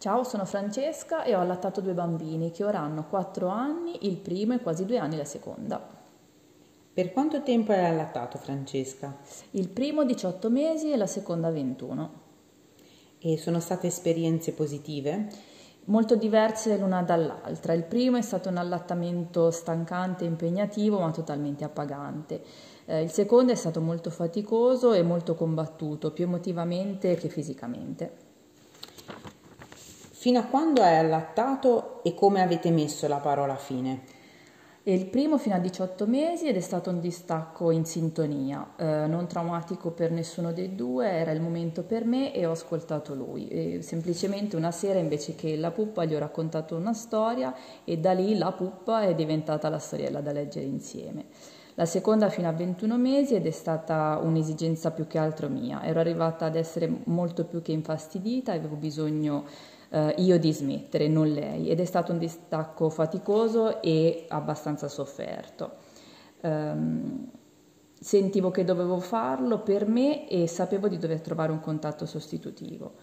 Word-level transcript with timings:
Ciao, 0.00 0.22
sono 0.22 0.44
Francesca 0.44 1.24
e 1.24 1.34
ho 1.34 1.40
allattato 1.40 1.80
due 1.80 1.92
bambini 1.92 2.52
che 2.52 2.62
ora 2.62 2.78
hanno 2.78 3.06
4 3.08 3.48
anni, 3.48 4.06
il 4.06 4.16
primo 4.16 4.54
e 4.54 4.60
quasi 4.60 4.84
2 4.84 4.96
anni 4.96 5.16
la 5.16 5.24
seconda. 5.24 5.84
Per 6.94 7.12
quanto 7.12 7.42
tempo 7.42 7.72
hai 7.72 7.84
allattato 7.84 8.38
Francesca? 8.38 9.16
Il 9.50 9.68
primo 9.68 10.04
18 10.04 10.50
mesi 10.50 10.92
e 10.92 10.96
la 10.96 11.08
seconda 11.08 11.50
21. 11.50 12.10
E 13.18 13.38
sono 13.38 13.58
state 13.58 13.88
esperienze 13.88 14.52
positive? 14.52 15.26
Molto 15.86 16.14
diverse 16.14 16.78
l'una 16.78 17.02
dall'altra. 17.02 17.72
Il 17.72 17.82
primo 17.82 18.18
è 18.18 18.22
stato 18.22 18.48
un 18.50 18.58
allattamento 18.58 19.50
stancante 19.50 20.22
e 20.22 20.28
impegnativo 20.28 21.00
ma 21.00 21.10
totalmente 21.10 21.64
appagante. 21.64 22.40
Eh, 22.84 23.02
il 23.02 23.10
secondo 23.10 23.50
è 23.50 23.56
stato 23.56 23.80
molto 23.80 24.10
faticoso 24.10 24.92
e 24.92 25.02
molto 25.02 25.34
combattuto, 25.34 26.12
più 26.12 26.22
emotivamente 26.22 27.16
che 27.16 27.28
fisicamente. 27.28 28.27
Fino 30.28 30.40
a 30.40 30.44
quando 30.44 30.82
hai 30.82 30.98
allattato 30.98 32.02
e 32.02 32.12
come 32.12 32.42
avete 32.42 32.70
messo 32.70 33.08
la 33.08 33.16
parola 33.16 33.56
fine? 33.56 34.02
Il 34.82 35.06
primo 35.06 35.38
fino 35.38 35.54
a 35.54 35.58
18 35.58 36.06
mesi 36.06 36.46
ed 36.46 36.56
è 36.56 36.60
stato 36.60 36.90
un 36.90 37.00
distacco 37.00 37.70
in 37.70 37.86
sintonia, 37.86 38.74
eh, 38.76 39.06
non 39.06 39.26
traumatico 39.26 39.90
per 39.90 40.10
nessuno 40.10 40.52
dei 40.52 40.74
due, 40.74 41.08
era 41.08 41.30
il 41.30 41.40
momento 41.40 41.82
per 41.82 42.04
me 42.04 42.34
e 42.34 42.44
ho 42.44 42.50
ascoltato 42.50 43.14
lui. 43.14 43.48
E 43.48 43.80
semplicemente 43.80 44.54
una 44.54 44.70
sera 44.70 44.98
invece 44.98 45.34
che 45.34 45.56
la 45.56 45.70
puppa 45.70 46.04
gli 46.04 46.14
ho 46.14 46.18
raccontato 46.18 46.76
una 46.76 46.92
storia 46.92 47.54
e 47.84 47.96
da 47.96 48.12
lì 48.12 48.36
la 48.36 48.52
puppa 48.52 49.00
è 49.04 49.14
diventata 49.14 49.70
la 49.70 49.78
storiella 49.78 50.20
da 50.20 50.32
leggere 50.32 50.66
insieme. 50.66 51.24
La 51.76 51.86
seconda 51.86 52.28
fino 52.28 52.48
a 52.48 52.52
21 52.52 52.98
mesi 52.98 53.34
ed 53.34 53.46
è 53.46 53.50
stata 53.50 54.20
un'esigenza 54.22 54.90
più 54.90 55.06
che 55.06 55.16
altro 55.16 55.48
mia. 55.48 55.82
Ero 55.84 56.00
arrivata 56.00 56.44
ad 56.44 56.56
essere 56.56 56.92
molto 57.04 57.46
più 57.46 57.62
che 57.62 57.72
infastidita, 57.72 58.52
avevo 58.52 58.76
bisogno 58.76 59.76
eh, 59.90 60.14
io 60.18 60.38
di 60.38 60.52
smettere, 60.52 61.08
non 61.08 61.28
lei, 61.28 61.68
ed 61.68 61.80
è 61.80 61.84
stato 61.84 62.12
un 62.12 62.18
distacco 62.18 62.90
faticoso 62.90 63.80
e 63.82 64.26
abbastanza 64.28 64.88
sofferto. 64.88 65.72
Um, 66.40 67.30
sentivo 68.00 68.50
che 68.50 68.64
dovevo 68.64 69.00
farlo 69.00 69.60
per 69.60 69.86
me 69.86 70.28
e 70.28 70.46
sapevo 70.46 70.88
di 70.88 70.98
dover 70.98 71.20
trovare 71.20 71.52
un 71.52 71.60
contatto 71.60 72.06
sostitutivo. 72.06 72.94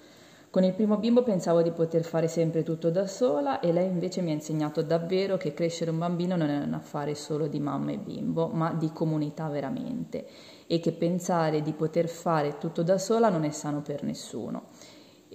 Con 0.50 0.64
il 0.64 0.74
primo 0.74 0.96
bimbo 0.96 1.22
pensavo 1.22 1.62
di 1.62 1.72
poter 1.72 2.04
fare 2.04 2.30
sempre 2.30 2.64
tutto 2.64 2.90
da 2.90 3.08
sola 3.08 3.60
e 3.60 3.74
lei 3.74 3.90
invece 3.90 4.22
mi 4.22 4.30
ha 4.30 4.36
insegnato 4.36 4.82
davvero 4.84 5.36
che 5.36 5.54
crescere 5.54 5.92
un 5.92 5.98
bambino 5.98 6.38
non 6.38 6.50
è 6.50 6.64
un 6.64 6.74
affare 6.74 7.14
solo 7.14 7.48
di 7.48 7.60
mamma 7.60 7.92
e 7.92 7.98
bimbo, 7.98 8.48
ma 8.48 8.72
di 8.72 8.90
comunità 8.94 9.50
veramente 9.50 10.26
e 10.66 10.80
che 10.80 10.94
pensare 10.94 11.62
di 11.62 11.74
poter 11.74 12.08
fare 12.08 12.58
tutto 12.58 12.84
da 12.84 12.98
sola 12.98 13.28
non 13.28 13.44
è 13.44 13.50
sano 13.50 13.82
per 13.82 14.04
nessuno 14.04 14.68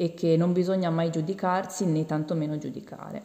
e 0.00 0.14
che 0.14 0.34
non 0.38 0.54
bisogna 0.54 0.88
mai 0.88 1.10
giudicarsi 1.10 1.84
né 1.84 2.06
tantomeno 2.06 2.56
giudicare. 2.56 3.22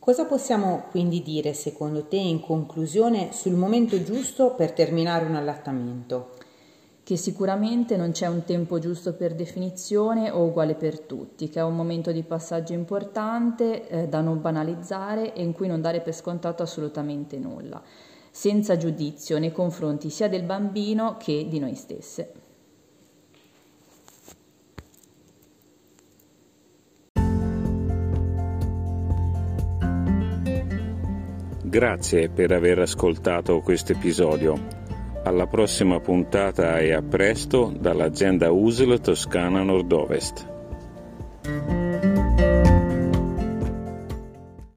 Cosa 0.00 0.24
possiamo 0.24 0.86
quindi 0.90 1.22
dire 1.22 1.54
secondo 1.54 2.06
te 2.06 2.16
in 2.16 2.40
conclusione 2.40 3.32
sul 3.32 3.54
momento 3.54 4.02
giusto 4.02 4.54
per 4.56 4.72
terminare 4.72 5.24
un 5.24 5.36
allattamento? 5.36 6.30
Che 7.04 7.16
sicuramente 7.16 7.96
non 7.96 8.10
c'è 8.10 8.26
un 8.26 8.42
tempo 8.42 8.80
giusto 8.80 9.14
per 9.14 9.36
definizione 9.36 10.28
o 10.30 10.42
uguale 10.42 10.74
per 10.74 10.98
tutti, 10.98 11.48
che 11.50 11.60
è 11.60 11.62
un 11.62 11.76
momento 11.76 12.10
di 12.10 12.24
passaggio 12.24 12.72
importante 12.72 13.86
eh, 13.88 14.08
da 14.08 14.20
non 14.20 14.40
banalizzare 14.40 15.34
e 15.34 15.42
in 15.44 15.52
cui 15.52 15.68
non 15.68 15.80
dare 15.80 16.00
per 16.00 16.16
scontato 16.16 16.64
assolutamente 16.64 17.38
nulla, 17.38 17.80
senza 18.32 18.76
giudizio 18.76 19.38
nei 19.38 19.52
confronti 19.52 20.10
sia 20.10 20.28
del 20.28 20.42
bambino 20.42 21.16
che 21.16 21.46
di 21.48 21.60
noi 21.60 21.76
stesse. 21.76 22.45
Grazie 31.76 32.30
per 32.30 32.52
aver 32.52 32.78
ascoltato 32.78 33.60
questo 33.60 33.92
episodio. 33.92 34.58
Alla 35.24 35.46
prossima 35.46 36.00
puntata 36.00 36.78
e 36.78 36.94
a 36.94 37.02
presto 37.02 37.70
dall'azienda 37.78 38.50
USL 38.50 38.98
Toscana 38.98 39.62
Nord-Ovest. 39.62 40.55